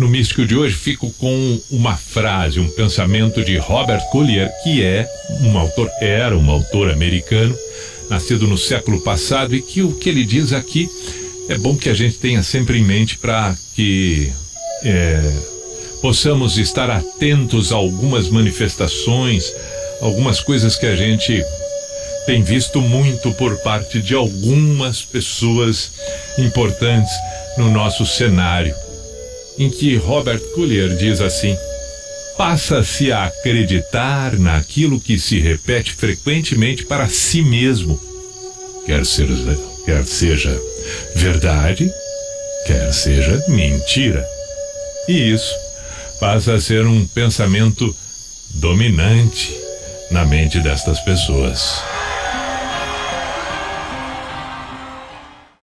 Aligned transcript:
No 0.00 0.08
Místico 0.08 0.46
de 0.46 0.56
hoje 0.56 0.74
fico 0.74 1.12
com 1.18 1.60
uma 1.70 1.94
frase, 1.94 2.58
um 2.58 2.70
pensamento 2.70 3.44
de 3.44 3.58
Robert 3.58 4.00
Collier, 4.08 4.50
que 4.62 4.82
é 4.82 5.06
um 5.42 5.58
autor, 5.58 5.90
era 6.00 6.34
um 6.38 6.50
autor 6.50 6.90
americano, 6.90 7.54
nascido 8.08 8.46
no 8.46 8.56
século 8.56 9.02
passado 9.02 9.54
e 9.54 9.60
que 9.60 9.82
o 9.82 9.92
que 9.92 10.08
ele 10.08 10.24
diz 10.24 10.54
aqui 10.54 10.88
é 11.50 11.58
bom 11.58 11.76
que 11.76 11.90
a 11.90 11.92
gente 11.92 12.16
tenha 12.16 12.42
sempre 12.42 12.78
em 12.78 12.82
mente 12.82 13.18
para 13.18 13.54
que 13.74 14.32
é, 14.82 15.20
possamos 16.00 16.56
estar 16.56 16.88
atentos 16.88 17.70
a 17.70 17.76
algumas 17.76 18.30
manifestações, 18.30 19.52
algumas 20.00 20.40
coisas 20.40 20.76
que 20.76 20.86
a 20.86 20.96
gente 20.96 21.44
tem 22.24 22.42
visto 22.42 22.80
muito 22.80 23.32
por 23.32 23.54
parte 23.58 24.00
de 24.00 24.14
algumas 24.14 25.02
pessoas 25.02 25.92
importantes 26.38 27.12
no 27.58 27.70
nosso 27.70 28.06
cenário, 28.06 28.74
em 29.60 29.68
que 29.68 29.94
Robert 29.96 30.40
Collier 30.54 30.96
diz 30.96 31.20
assim: 31.20 31.54
passa-se 32.36 33.12
a 33.12 33.26
acreditar 33.26 34.38
naquilo 34.38 34.98
que 34.98 35.18
se 35.18 35.38
repete 35.38 35.92
frequentemente 35.92 36.86
para 36.86 37.06
si 37.10 37.42
mesmo, 37.42 38.00
quer 38.86 39.04
seja, 39.04 39.58
quer 39.84 40.06
seja 40.06 40.58
verdade, 41.14 41.92
quer 42.66 42.90
seja 42.94 43.44
mentira. 43.48 44.26
E 45.06 45.32
isso 45.32 45.54
passa 46.18 46.54
a 46.54 46.60
ser 46.60 46.86
um 46.86 47.06
pensamento 47.06 47.94
dominante 48.54 49.54
na 50.10 50.24
mente 50.24 50.58
destas 50.60 50.98
pessoas. 51.00 51.82